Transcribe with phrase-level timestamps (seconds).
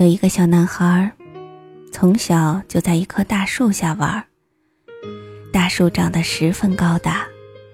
[0.00, 1.12] 有一个小男孩，
[1.92, 4.24] 从小就在一棵大树下玩。
[5.52, 7.26] 大树长得十分高大，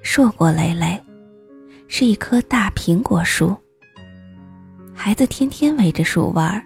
[0.03, 1.01] 硕果累累，
[1.87, 3.57] 是一棵大苹果树。
[4.93, 6.61] 孩子天天围着树玩，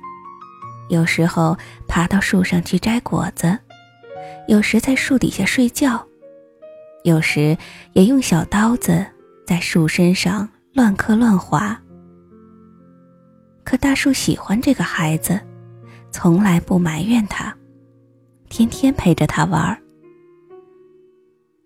[0.88, 1.54] 有时候
[1.86, 3.58] 爬到树上去摘果子，
[4.48, 6.02] 有时在树底下睡觉，
[7.04, 7.54] 有时
[7.92, 9.04] 也用小刀子
[9.46, 11.78] 在树身上乱刻乱划。
[13.62, 15.38] 可大树喜欢这个孩子，
[16.12, 17.54] 从来不埋怨他，
[18.48, 19.76] 天天陪着他玩。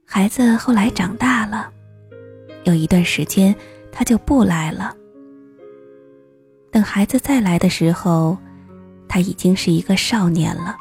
[0.06, 1.70] 孩子后来长大了，
[2.64, 3.54] 有一段时间
[3.90, 4.94] 他就不来了。
[6.70, 8.36] 等孩子再来的时候，
[9.08, 10.76] 他已经是一个少年了。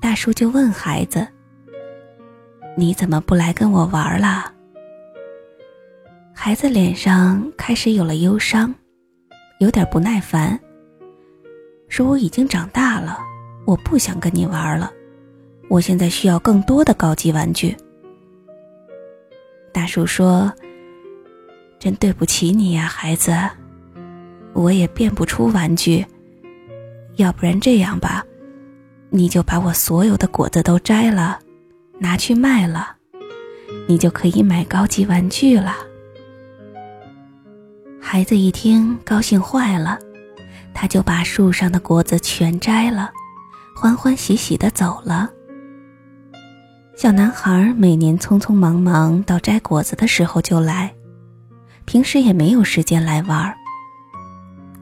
[0.00, 1.26] 大叔就问孩子
[2.76, 4.52] ：“你怎么不来跟我玩了？”
[6.34, 8.74] 孩子脸上开始有了忧伤，
[9.60, 10.60] 有点不耐烦，
[11.94, 13.20] 说：“我已经长大了，
[13.64, 14.92] 我不想跟你玩了，
[15.68, 17.76] 我现在需要更多的高级玩具。”
[19.72, 20.52] 大叔说
[21.78, 23.32] ：“真对不起你呀，孩子，
[24.54, 26.04] 我也变不出玩具。
[27.14, 28.26] 要不然这样吧，
[29.10, 31.38] 你就把我所有的果子都摘了，
[32.00, 32.96] 拿去卖了，
[33.86, 35.76] 你就可以买高级玩具了。”
[38.02, 39.96] 孩子一听，高兴坏了，
[40.74, 43.10] 他就把树上的果子全摘了，
[43.74, 45.30] 欢欢喜喜的走了。
[46.96, 50.94] 小男孩每年匆匆忙忙到摘果子的时候就来，
[51.84, 53.54] 平时也没有时间来玩。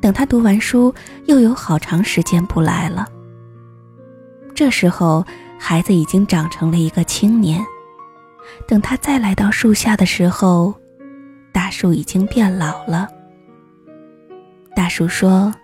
[0.00, 0.92] 等他读完书，
[1.26, 3.06] 又有好长时间不来了。
[4.54, 5.24] 这时候，
[5.58, 7.64] 孩子已经长成了一个青年。
[8.66, 10.74] 等他再来到树下的时候，
[11.52, 13.08] 大树已经变老了。
[14.74, 15.54] 大树说：“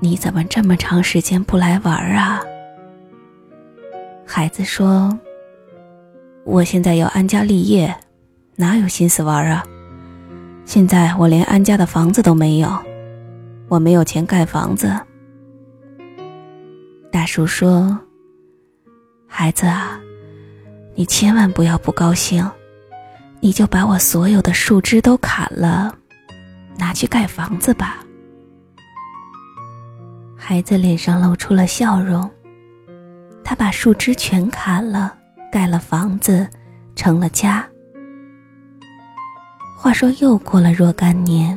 [0.00, 2.42] 你怎么这么长时间不来玩儿啊？”
[4.26, 5.18] 孩子说
[6.44, 7.94] ：“我现在要安家立业，
[8.56, 9.64] 哪有心思玩啊？
[10.64, 12.70] 现在我连安家的房子都没有，
[13.68, 14.96] 我没有钱盖房子。”
[17.10, 17.98] 大叔说
[19.26, 20.00] ：“孩子啊，
[20.94, 22.48] 你千万不要不高兴，
[23.40, 25.92] 你就把我所有的树枝都砍了，
[26.78, 28.04] 拿去盖房子吧。”
[30.50, 32.28] 孩子脸上露出了笑容。
[33.44, 35.16] 他把树枝全砍了，
[35.52, 36.44] 盖了房子，
[36.96, 37.64] 成了家。
[39.78, 41.56] 话说又过了若干年，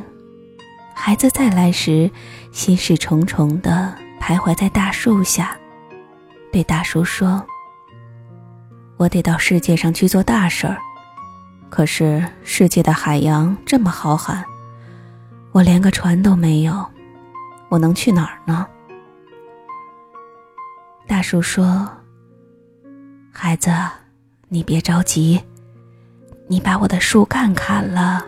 [0.94, 2.08] 孩子再来时，
[2.52, 5.58] 心事重重的徘徊在大树下，
[6.52, 7.44] 对大叔说
[8.96, 10.78] ：“我得到世界上去做大事儿，
[11.68, 14.40] 可是世界的海洋这么浩瀚，
[15.50, 16.86] 我连个船都没有，
[17.68, 18.64] 我能去哪儿呢？”
[21.06, 21.86] 大树说
[23.30, 23.70] ：“孩子，
[24.48, 25.38] 你别着急，
[26.46, 28.24] 你把我的树干砍了，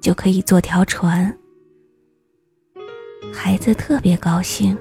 [0.00, 1.32] 就可以做条船。”
[3.34, 4.76] 孩子特别高兴，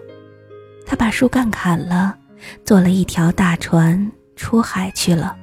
[0.85, 2.17] 他把树干砍了，
[2.63, 5.35] 做了一条大船，出海去了。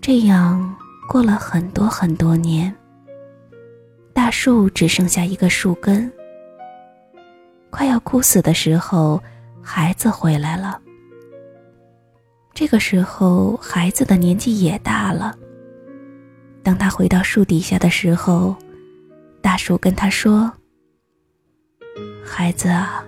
[0.00, 0.74] 这样
[1.06, 2.74] 过了很多很多年，
[4.14, 6.10] 大树只剩下一个树根，
[7.68, 9.22] 快要枯死的时候。
[9.62, 10.80] 孩子回来了。
[12.52, 15.34] 这个时候，孩子的年纪也大了。
[16.62, 18.54] 当他回到树底下的时候，
[19.40, 20.52] 大树跟他说
[22.22, 23.02] ：“孩子啊，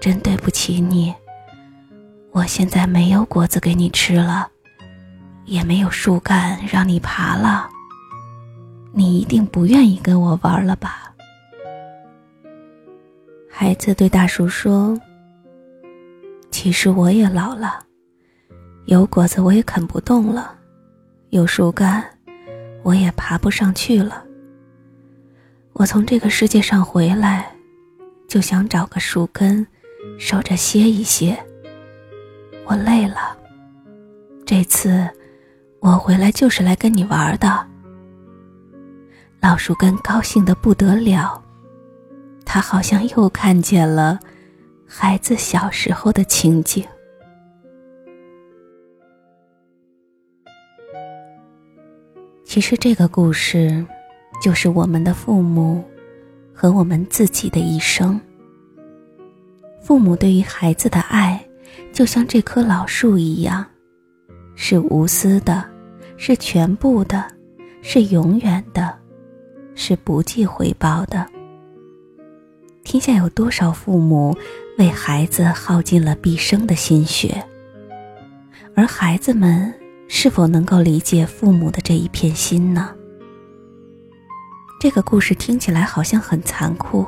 [0.00, 1.14] 真对不起你，
[2.30, 4.48] 我现在没有果子给你吃了，
[5.46, 7.68] 也没有树干让你爬了。
[8.92, 11.14] 你一定不愿意跟我玩了吧？”
[13.50, 14.98] 孩子对大树说。
[16.60, 17.78] 其实我也老了，
[18.86, 20.56] 有果子我也啃不动了，
[21.30, 22.04] 有树干，
[22.82, 24.24] 我也爬不上去了。
[25.74, 27.48] 我从这个世界上回来，
[28.26, 29.64] 就想找个树根，
[30.18, 31.38] 守着歇一歇。
[32.64, 33.38] 我累了，
[34.44, 35.08] 这次
[35.78, 37.64] 我回来就是来跟你玩的。
[39.38, 41.40] 老树根高兴的不得了，
[42.44, 44.18] 他好像又看见了。
[44.90, 46.82] 孩子小时候的情景。
[52.42, 53.84] 其实这个故事，
[54.42, 55.84] 就是我们的父母
[56.54, 58.18] 和我们自己的一生。
[59.78, 61.38] 父母对于孩子的爱，
[61.92, 63.64] 就像这棵老树一样，
[64.56, 65.62] 是无私的，
[66.16, 67.30] 是全部的，
[67.82, 68.98] 是永远的，
[69.74, 71.26] 是不计回报的。
[72.88, 74.34] 天下有多少父母
[74.78, 77.44] 为孩子耗尽了毕生的心血，
[78.74, 79.74] 而孩子们
[80.08, 82.94] 是否能够理解父母的这一片心呢？
[84.80, 87.06] 这个故事听起来好像很残酷，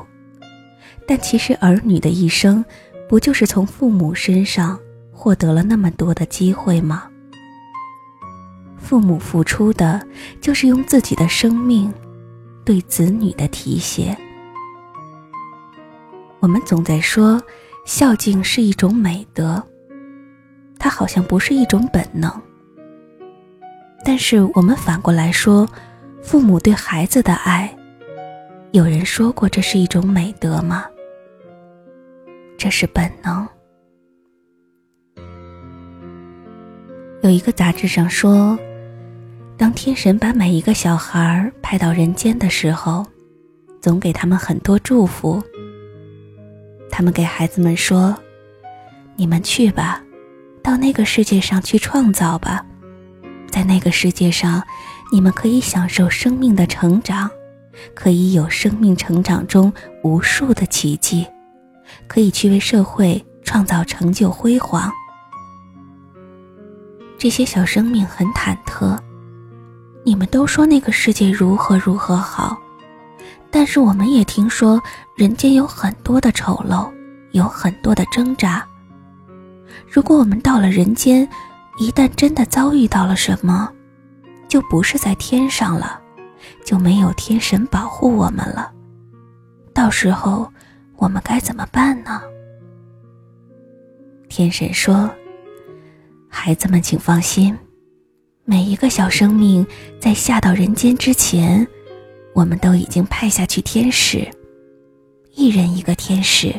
[1.07, 2.63] 但其实儿女的一生，
[3.09, 4.79] 不就是从父母身上
[5.11, 7.09] 获得了那么多的机会吗？
[8.77, 9.99] 父母付出的，
[10.39, 11.91] 就是用自己的生命，
[12.63, 14.15] 对子女的提携。
[16.41, 17.39] 我们总在说
[17.85, 19.61] 孝敬是一种美德，
[20.79, 22.31] 它好像不是一种本能。
[24.03, 25.69] 但是我们反过来说，
[26.23, 27.71] 父母对孩子的爱，
[28.71, 30.83] 有人说过这是一种美德吗？
[32.57, 33.47] 这是本能。
[37.21, 38.57] 有一个杂志上说，
[39.57, 43.05] 当天神把每一个小孩派到人间的时候，
[43.79, 45.39] 总给他们很多祝福。
[46.91, 48.15] 他们给孩子们说
[49.15, 50.03] ：“你们去吧，
[50.61, 52.63] 到那个世界上去创造吧，
[53.49, 54.61] 在那个世界上，
[55.11, 57.29] 你们可以享受生命的成长，
[57.95, 59.71] 可以有生命成长中
[60.03, 61.25] 无数的奇迹，
[62.07, 64.91] 可以去为社会创造成就辉煌。”
[67.17, 68.97] 这些小生命很忐忑，
[70.03, 72.59] 你们都说那个世界如何如何好。
[73.51, 74.81] 但是我们也听说，
[75.15, 76.89] 人间有很多的丑陋，
[77.31, 78.65] 有很多的挣扎。
[79.87, 81.27] 如果我们到了人间，
[81.77, 83.69] 一旦真的遭遇到了什么，
[84.47, 85.99] 就不是在天上了，
[86.65, 88.71] 就没有天神保护我们了。
[89.73, 90.49] 到时候
[90.95, 92.21] 我们该怎么办呢？
[94.29, 95.11] 天神说
[96.29, 97.57] ：“孩子们，请放心，
[98.45, 99.67] 每一个小生命
[99.99, 101.67] 在下到人间之前。”
[102.33, 104.27] 我们都已经派下去天使，
[105.35, 106.53] 一人一个天使，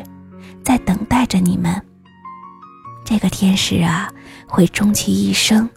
[0.63, 1.81] 在等待着你们。
[3.05, 4.11] 这个天使啊，
[4.47, 5.69] 会终其一生，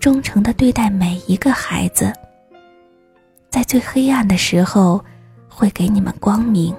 [0.00, 2.12] 忠诚的对待每一个孩子。
[3.50, 5.04] 在最黑暗的时候，
[5.48, 6.74] 会给你们光明；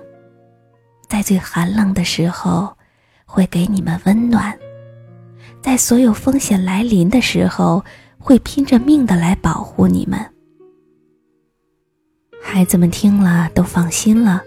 [1.08, 2.76] 在最寒冷的时候，
[3.26, 4.54] 会给你们温暖；
[5.62, 7.84] 在所有风险来临的时候，
[8.18, 10.20] 会拼着命的来保护你们。
[12.42, 14.42] 孩子们听了都放心了，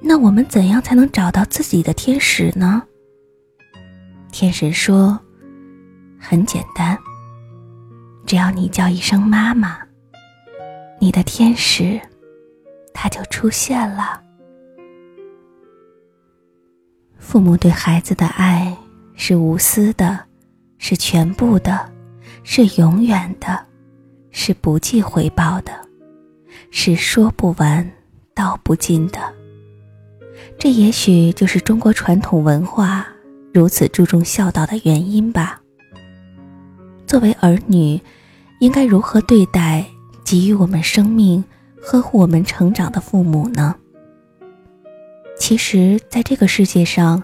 [0.00, 2.82] 那我们怎样才能找到自己的天使呢？
[4.30, 5.18] 天神说
[6.20, 6.98] ：“很简单，
[8.26, 9.78] 只要你叫一声妈妈，
[11.00, 11.98] 你的天使
[12.92, 14.22] 他就出现了。”
[17.18, 18.76] 父母对孩子的爱
[19.14, 20.26] 是无私的，
[20.76, 21.90] 是全部的，
[22.42, 23.66] 是永远的，
[24.30, 25.87] 是不计回报的。
[26.70, 27.90] 是说不完、
[28.34, 29.18] 道不尽的。
[30.58, 33.06] 这也许就是中国传统文化
[33.52, 35.60] 如此注重孝道的原因吧。
[37.06, 38.00] 作为儿女，
[38.60, 39.84] 应该如何对待
[40.24, 41.42] 给予我们生命、
[41.80, 43.74] 呵护我们成长的父母呢？
[45.38, 47.22] 其实，在这个世界上，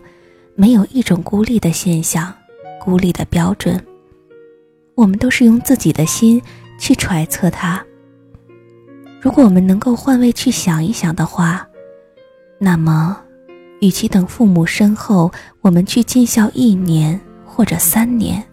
[0.55, 2.33] 没有一种孤立的现象、
[2.81, 3.85] 孤立的标准。
[4.95, 6.41] 我们都是用自己的心
[6.79, 7.85] 去揣测它。
[9.25, 11.67] 如果我们能够换位去想一想的话，
[12.59, 13.19] 那么，
[13.81, 18.45] 与其等父母身后我们去尽孝一年或者三年，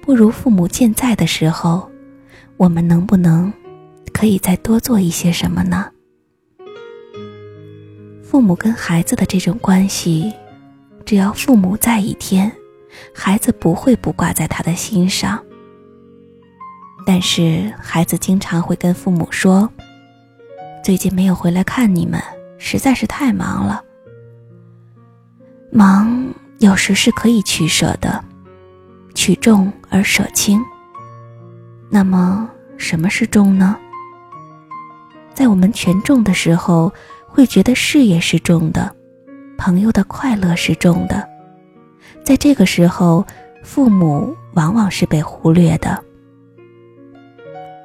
[0.00, 1.86] 不如父母健在的时候，
[2.56, 3.52] 我们能不能
[4.10, 5.90] 可以再多做一些什么呢？
[8.22, 10.32] 父母跟孩子的这种关系，
[11.04, 12.50] 只要父母在一天，
[13.14, 15.43] 孩子不会不挂在他的心上。
[17.06, 19.70] 但是孩子经常会跟父母说
[20.82, 22.20] ：“最近没有回来看你们，
[22.58, 23.82] 实在是太忙了。”
[25.70, 28.24] 忙有时是可以取舍的，
[29.14, 30.62] 取重而舍轻。
[31.90, 33.76] 那么什么是重呢？
[35.34, 36.92] 在我们权重的时候，
[37.26, 38.94] 会觉得事业是重的，
[39.58, 41.28] 朋友的快乐是重的。
[42.22, 43.26] 在这个时候，
[43.64, 46.03] 父母往往是被忽略的。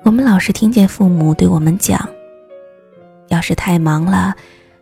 [0.10, 2.10] 我们老是听见父母对我们讲
[3.30, 4.36] ：“要是太忙了，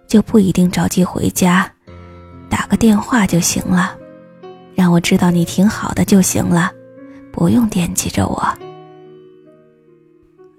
[0.07, 1.69] 就不一定着急回家，
[2.49, 3.93] 打个电话就行了，
[4.73, 6.71] 让我知道你挺好的就行了，
[7.29, 8.41] 不用惦记着我。”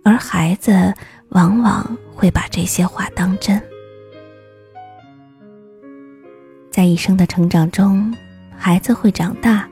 [0.04, 0.92] 而孩子
[1.30, 3.58] 往往会把这些话当真。
[6.70, 8.14] 在一生的成长中，
[8.54, 9.66] 孩子会长大，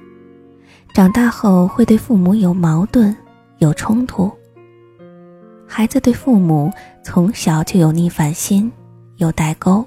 [0.94, 3.14] 长大后会对父母有矛盾、
[3.58, 4.32] 有冲突。
[5.66, 8.70] 孩子对父母从小就有逆反心，
[9.16, 9.84] 有代沟。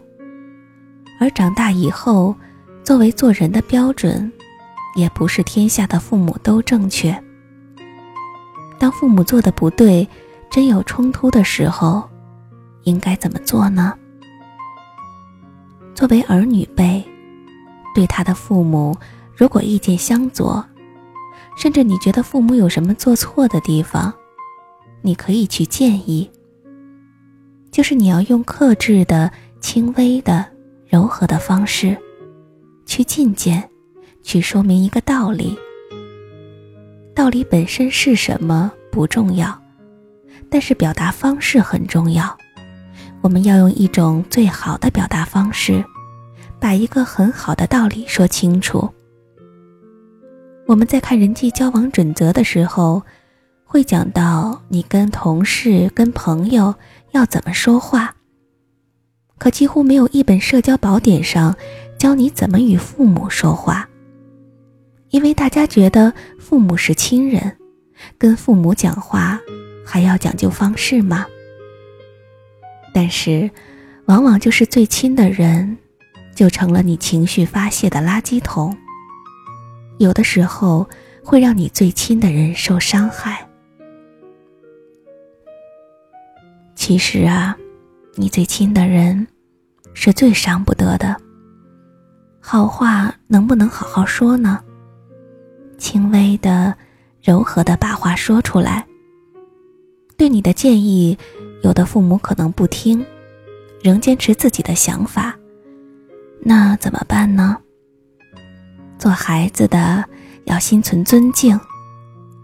[1.19, 2.36] 而长大以后，
[2.83, 4.31] 作为做人的标准，
[4.95, 7.17] 也不是天下的父母都正确。
[8.77, 10.07] 当父母做的不对，
[10.50, 12.07] 真有冲突的时候，
[12.83, 13.93] 应该怎么做呢？
[15.95, 17.03] 作为儿女辈，
[17.93, 18.95] 对他的父母，
[19.36, 20.63] 如果意见相左，
[21.57, 24.13] 甚至你觉得父母有什么做错的地方，
[25.01, 26.29] 你可以去建议。
[27.72, 30.46] 就是你要用克制的、轻微的、
[30.88, 31.96] 柔和的方式，
[32.86, 33.70] 去进谏，
[34.24, 35.58] 去说明一个道理。
[37.13, 39.62] 道理本身是什么不重要，
[40.50, 42.38] 但是表达方式很重要。
[43.22, 45.84] 我们要用一种最好的表达方式，
[46.60, 48.89] 把一个很好的道理说清楚。
[50.65, 53.03] 我们在看人际交往准则的时候，
[53.72, 56.74] 会讲到你跟同事、跟朋友。
[57.12, 58.16] 要怎么说话？
[59.38, 61.56] 可几乎没有一本社交宝典上
[61.98, 63.90] 教你怎么与父母说话，
[65.10, 67.58] 因为大家觉得父母是亲人，
[68.18, 69.40] 跟父母讲话
[69.84, 71.26] 还要讲究方式吗？
[72.94, 73.50] 但是，
[74.06, 75.78] 往往就是最亲的人，
[76.36, 78.76] 就成了你情绪发泄的垃圾桶。
[79.98, 80.88] 有的时候
[81.24, 83.49] 会让你最亲的人受伤害。
[86.89, 87.55] 其实啊，
[88.15, 89.27] 你最亲的人，
[89.93, 91.15] 是最伤不得的。
[92.39, 94.60] 好话能不能好好说呢？
[95.77, 96.75] 轻微的、
[97.22, 98.88] 柔和的把话说出来。
[100.17, 101.15] 对你的建议，
[101.62, 103.05] 有的父母可能不听，
[103.84, 105.38] 仍坚持自己的想法，
[106.41, 107.55] 那怎么办呢？
[108.98, 110.03] 做孩子的
[110.46, 111.60] 要心存尊敬，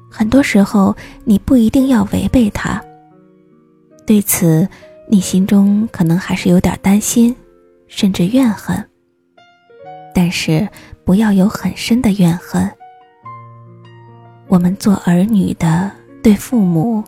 [0.08, 2.80] 很多时候你不一定要违背他。
[4.06, 4.68] 对此，
[5.10, 7.36] 你心中可能还是有点担心，
[7.88, 8.88] 甚至怨恨。
[10.14, 10.68] 但是
[11.04, 12.72] 不要有很深的怨恨。
[14.48, 17.04] 我们做儿女的对父母，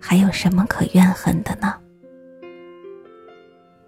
[0.00, 1.72] 还有什么可怨恨的呢？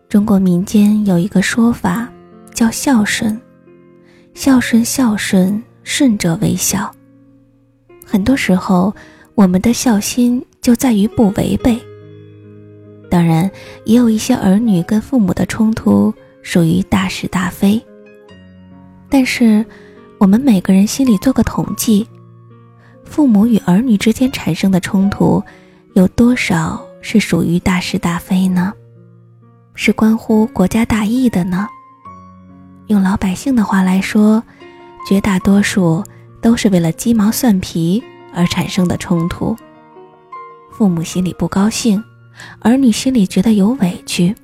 [0.08, 2.08] 中国民间有一个说法，
[2.54, 3.38] 叫孝顺，
[4.32, 6.88] 孝顺孝顺，顺者为孝。
[8.06, 8.94] 很多时候，
[9.34, 10.40] 我们的孝心。
[10.60, 11.78] 就在于不违背。
[13.10, 13.50] 当然，
[13.84, 17.80] 也有一些儿女跟父母的冲突属于大是大非。
[19.08, 19.64] 但是，
[20.18, 22.06] 我们每个人心里做个统计，
[23.04, 25.42] 父母与儿女之间产生的冲突，
[25.94, 28.72] 有多少是属于大是大非呢？
[29.74, 31.66] 是关乎国家大义的呢？
[32.86, 34.40] 用老百姓的话来说，
[35.08, 36.04] 绝大多数
[36.40, 38.00] 都是为了鸡毛蒜皮
[38.32, 39.56] 而产生的冲突。
[40.80, 42.02] 父母心里不高兴，
[42.60, 44.34] 儿女心里觉得有委屈。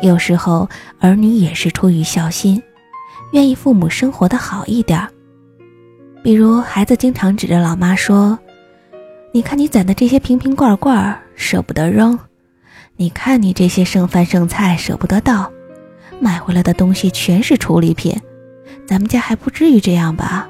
[0.00, 0.66] 有时候
[0.98, 2.62] 儿女也是出于孝心，
[3.32, 5.06] 愿意父母生活的好一点。
[6.22, 8.38] 比如孩子经常指着老妈说
[9.30, 12.16] ：“你看你攒的这些瓶瓶罐罐，舍不得扔；
[12.96, 15.52] 你看你这些剩饭剩菜舍不得倒，
[16.18, 18.18] 买回来的东西全是处理品，
[18.86, 20.48] 咱们家还不至于这样吧？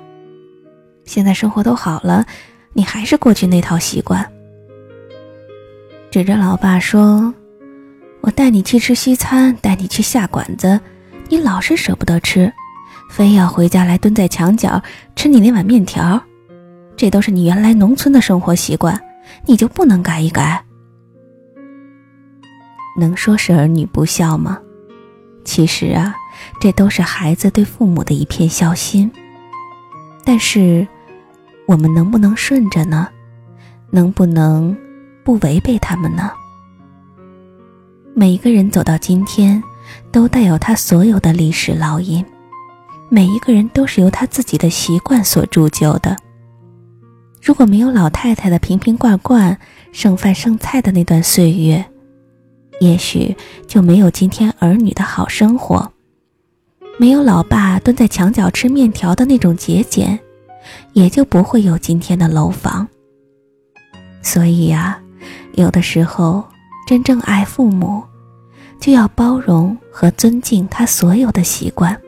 [1.05, 2.25] 现在生活都好了，
[2.73, 4.25] 你还是过去那套习惯。”
[6.17, 7.35] 指着老爸说
[8.25, 10.81] ：“我带你去吃西餐，带你去下馆子，
[11.29, 12.51] 你老是舍不得吃，
[13.11, 14.83] 非要回家来蹲在墙角
[15.15, 16.19] 吃你那碗面条。
[16.97, 18.99] 这都是你原来农村的生活习惯，
[19.45, 20.65] 你就不能改一改？
[22.99, 24.59] 能说是儿女不孝吗？
[25.45, 26.15] 其实啊，
[26.59, 29.13] 这都是孩子对父母的一片孝心。
[30.25, 30.89] 但是，
[31.67, 33.07] 我们能不能顺着呢？
[33.91, 34.75] 能不能？”
[35.26, 36.30] 不违背他们呢？
[38.14, 39.61] 每一个人走到今天，
[40.12, 42.25] 都带有他所有的历史烙印。
[43.09, 46.16] 每一个人都是由他自己的习惯所铸就的。
[47.42, 49.59] 如果没有老太太的瓶瓶罐罐、
[49.90, 51.85] 剩饭剩菜的那段岁月，
[52.78, 55.90] 也许就没有今天儿女的好生活；
[57.00, 60.21] 没有老爸蹲在墙角吃面条的那种节俭，
[60.92, 62.87] 也就不会有今天的楼房。
[64.23, 65.00] 所以呀。
[65.57, 66.45] 有的时候，
[66.87, 68.03] 真正爱父母，
[68.79, 71.99] 就要包容和尊敬他所有的习惯。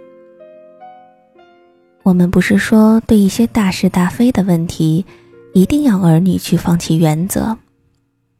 [2.02, 5.04] 我们不是说对一些大是大非的问题，
[5.54, 7.56] 一定要儿女去放弃原则，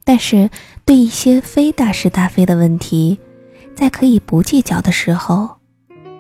[0.05, 0.51] 但是
[0.85, 3.19] 对一些非大是大非的问题，
[3.75, 5.49] 在可以不计较的时候，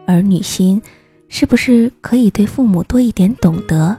[0.06, 0.80] 儿女心
[1.28, 3.94] 是不是可以对父母多一点懂得，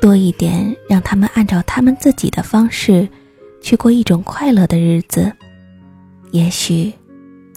[0.00, 3.06] 多一点让他们按照他们自己的方式。
[3.68, 5.30] 去过一种快乐的日子
[6.30, 6.90] 也许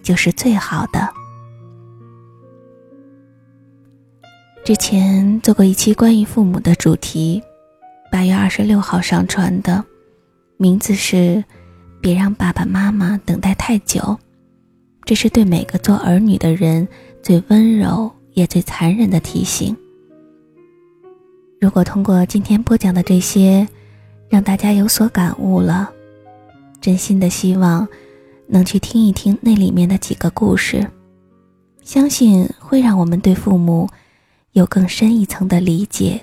[0.03, 1.09] 就是最好的。
[4.65, 7.41] 之前做过一期关于父母的主题
[8.11, 9.81] 八月二十六号上传的
[10.57, 11.41] 名字是
[12.01, 14.19] 别让爸爸妈妈等待太久
[15.05, 16.85] 这是对每个做儿女的人
[17.23, 19.73] 最温柔也最残忍的提醒。
[21.61, 23.65] 如果通过今天播讲的这些
[24.27, 25.89] 让大家有所感悟了
[26.81, 27.87] 真心的希望
[28.47, 30.89] 能去听一听那里面的几个故事，
[31.83, 33.87] 相信会让我们对父母
[34.53, 36.19] 有更深一层的理解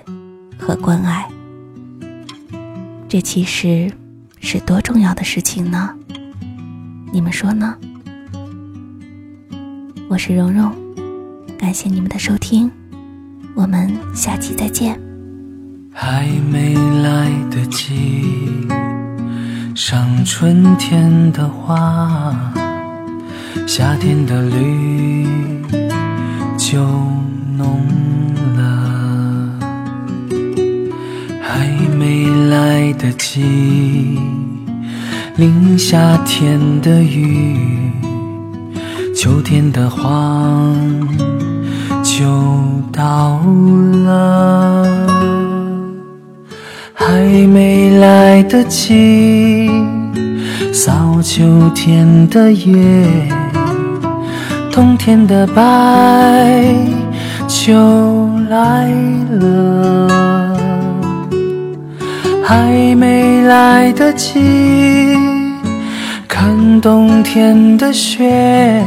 [0.57, 1.27] 和关爱。
[3.07, 3.89] 这其实
[4.41, 5.95] 是多重要的事情呢？
[7.11, 7.75] 你们说呢？
[10.09, 10.71] 我是蓉蓉，
[11.57, 12.69] 感谢你们的收听，
[13.55, 14.99] 我们下期再见。
[15.93, 18.67] 还没来得及
[19.81, 22.35] 赏春天的花，
[23.65, 25.25] 夏天的绿
[26.57, 26.83] 就
[27.55, 27.79] 浓
[28.57, 29.57] 了。
[31.41, 31.65] 还
[31.97, 34.19] 没来得及
[35.37, 37.89] 淋夏天的雨，
[39.15, 40.75] 秋天的黄
[42.03, 42.25] 就
[42.91, 43.39] 到
[44.03, 45.07] 了。
[46.93, 47.78] 还没
[48.39, 49.69] 来得及
[50.71, 51.43] 扫秋
[51.75, 52.73] 天的叶，
[54.71, 56.73] 冬天的白
[57.49, 58.89] 就来
[59.31, 60.57] 了。
[62.41, 64.39] 还没来得及
[66.25, 68.81] 看冬天的雪，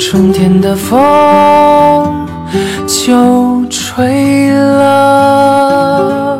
[0.00, 2.26] 春天的风
[2.88, 6.35] 就吹了。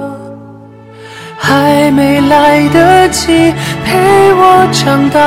[1.48, 3.96] 还没来得及陪
[4.34, 5.20] 我长大，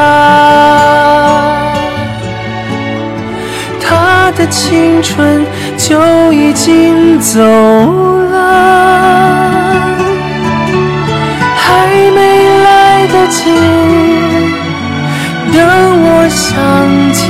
[3.79, 5.45] 他的青春
[5.77, 8.36] 就已经走了。
[11.55, 12.19] 还没
[12.65, 13.39] 来得及
[15.53, 15.58] 等
[16.03, 16.45] 我想
[17.13, 17.29] 家，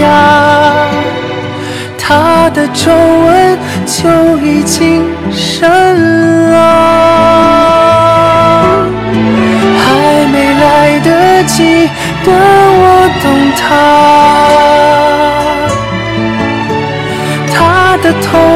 [1.95, 3.99] 他的皱纹就
[4.43, 7.09] 已经深了。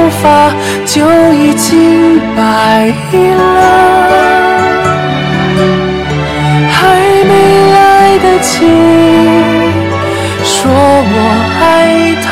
[0.03, 0.51] 头发
[0.85, 1.01] 就
[1.33, 3.51] 已经白了，
[6.69, 6.75] 还
[7.23, 7.31] 没
[7.71, 8.51] 来得及
[10.43, 11.15] 说我
[11.61, 11.63] 爱
[12.21, 12.27] 他，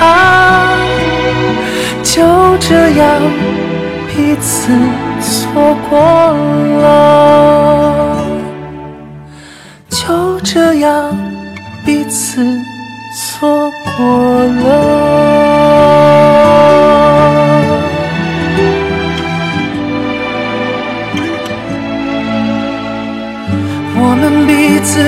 [2.03, 2.11] 就
[2.59, 3.01] 这样
[4.09, 4.51] 彼此
[5.21, 5.31] 错
[5.89, 5.95] 过
[6.81, 6.83] 了。
[9.89, 11.15] 就这样
[11.85, 12.45] 彼此
[13.15, 15.10] 错过了，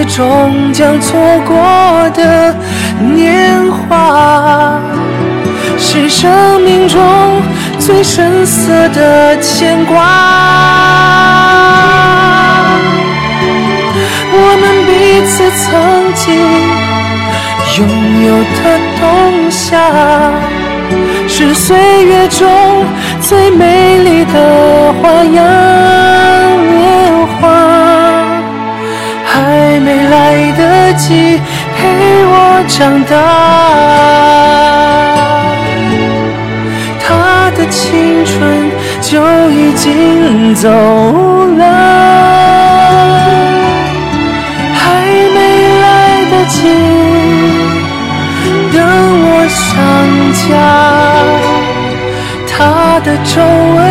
[0.05, 2.55] 终将错过的
[2.99, 4.79] 年华，
[5.77, 7.01] 是生命中
[7.79, 9.95] 最深色的牵挂。
[14.35, 14.91] 我们彼
[15.25, 16.23] 此曾经
[17.77, 17.81] 拥
[18.25, 18.61] 有的
[18.99, 19.01] 冬
[19.49, 19.71] 夏，
[21.27, 22.47] 是岁月中
[23.21, 26.42] 最美丽的花样
[30.93, 31.41] 来得及
[31.75, 31.81] 陪
[32.23, 33.11] 我长大，
[37.01, 38.69] 他的青春
[39.01, 40.69] 就已经走
[41.57, 41.61] 了。
[44.75, 44.81] 还
[45.33, 45.37] 没
[45.81, 45.83] 来
[46.29, 46.55] 得及
[48.71, 48.77] 等
[49.25, 49.65] 我想
[50.43, 50.51] 家，
[52.47, 52.53] 他
[52.99, 53.81] 的皱纹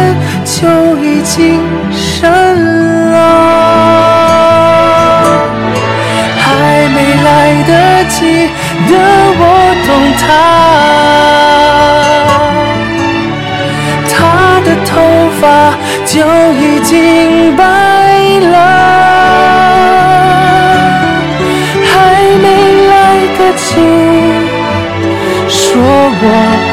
[25.48, 25.80] 说
[26.22, 26.24] 我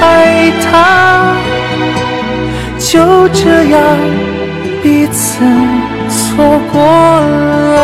[0.01, 1.35] 爱他，
[2.77, 3.79] 就这样
[4.81, 5.43] 彼此
[6.09, 6.77] 错过
[7.75, 7.79] 了，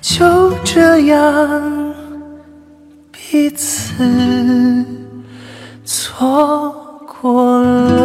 [0.00, 1.94] 就这样
[3.10, 4.04] 彼此
[5.84, 6.74] 错
[7.20, 8.01] 过了。